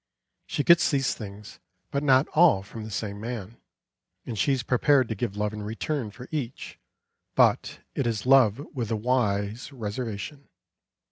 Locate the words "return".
5.61-6.09